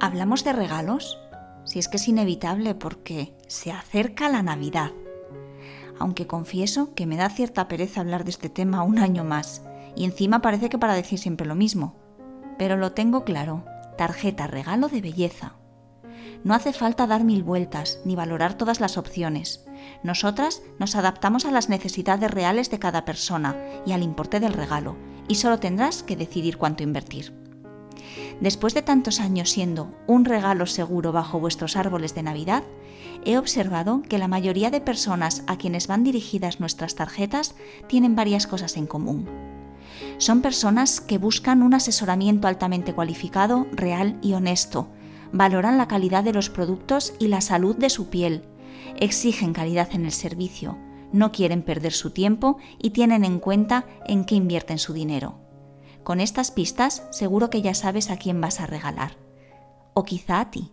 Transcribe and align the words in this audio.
¿Hablamos 0.00 0.44
de 0.44 0.52
regalos? 0.52 1.18
Si 1.64 1.78
es 1.78 1.88
que 1.88 1.98
es 1.98 2.08
inevitable 2.08 2.74
porque 2.74 3.34
se 3.46 3.70
acerca 3.72 4.28
la 4.28 4.42
Navidad. 4.42 4.92
Aunque 5.98 6.26
confieso 6.26 6.94
que 6.94 7.06
me 7.06 7.16
da 7.16 7.28
cierta 7.28 7.68
pereza 7.68 8.00
hablar 8.00 8.24
de 8.24 8.30
este 8.30 8.48
tema 8.48 8.82
un 8.82 8.98
año 8.98 9.24
más, 9.24 9.62
y 9.94 10.04
encima 10.04 10.40
parece 10.40 10.68
que 10.68 10.78
para 10.78 10.94
decir 10.94 11.18
siempre 11.18 11.46
lo 11.46 11.54
mismo. 11.54 11.96
Pero 12.58 12.76
lo 12.76 12.92
tengo 12.92 13.24
claro, 13.24 13.64
tarjeta 13.98 14.46
regalo 14.46 14.88
de 14.88 15.02
belleza. 15.02 15.54
No 16.42 16.54
hace 16.54 16.72
falta 16.72 17.06
dar 17.06 17.24
mil 17.24 17.42
vueltas 17.42 18.00
ni 18.04 18.16
valorar 18.16 18.54
todas 18.54 18.80
las 18.80 18.96
opciones. 18.96 19.66
Nosotras 20.02 20.62
nos 20.78 20.94
adaptamos 20.96 21.44
a 21.44 21.50
las 21.50 21.68
necesidades 21.68 22.30
reales 22.30 22.70
de 22.70 22.78
cada 22.78 23.04
persona 23.04 23.56
y 23.84 23.92
al 23.92 24.02
importe 24.02 24.40
del 24.40 24.54
regalo, 24.54 24.96
y 25.28 25.34
solo 25.34 25.58
tendrás 25.58 26.02
que 26.02 26.16
decidir 26.16 26.56
cuánto 26.56 26.82
invertir. 26.82 27.49
Después 28.40 28.74
de 28.74 28.82
tantos 28.82 29.20
años 29.20 29.50
siendo 29.50 29.94
un 30.06 30.24
regalo 30.24 30.66
seguro 30.66 31.12
bajo 31.12 31.40
vuestros 31.40 31.76
árboles 31.76 32.14
de 32.14 32.22
Navidad, 32.22 32.62
he 33.24 33.36
observado 33.36 34.02
que 34.02 34.18
la 34.18 34.28
mayoría 34.28 34.70
de 34.70 34.80
personas 34.80 35.42
a 35.46 35.56
quienes 35.56 35.86
van 35.86 36.04
dirigidas 36.04 36.60
nuestras 36.60 36.94
tarjetas 36.94 37.54
tienen 37.86 38.16
varias 38.16 38.46
cosas 38.46 38.76
en 38.76 38.86
común. 38.86 39.28
Son 40.18 40.40
personas 40.40 41.00
que 41.00 41.18
buscan 41.18 41.62
un 41.62 41.74
asesoramiento 41.74 42.48
altamente 42.48 42.94
cualificado, 42.94 43.66
real 43.72 44.18
y 44.22 44.32
honesto, 44.32 44.88
valoran 45.32 45.78
la 45.78 45.88
calidad 45.88 46.24
de 46.24 46.32
los 46.32 46.50
productos 46.50 47.12
y 47.18 47.28
la 47.28 47.40
salud 47.40 47.76
de 47.76 47.90
su 47.90 48.08
piel, 48.08 48.42
exigen 48.98 49.52
calidad 49.52 49.88
en 49.92 50.04
el 50.04 50.12
servicio, 50.12 50.78
no 51.12 51.32
quieren 51.32 51.62
perder 51.62 51.92
su 51.92 52.10
tiempo 52.10 52.58
y 52.78 52.90
tienen 52.90 53.24
en 53.24 53.38
cuenta 53.38 53.86
en 54.06 54.24
qué 54.24 54.34
invierten 54.36 54.78
su 54.78 54.92
dinero. 54.92 55.49
Con 56.10 56.18
estas 56.18 56.50
pistas 56.50 57.04
seguro 57.10 57.50
que 57.50 57.62
ya 57.62 57.72
sabes 57.72 58.10
a 58.10 58.16
quién 58.16 58.40
vas 58.40 58.58
a 58.58 58.66
regalar. 58.66 59.12
O 59.94 60.02
quizá 60.02 60.40
a 60.40 60.50
ti. 60.50 60.72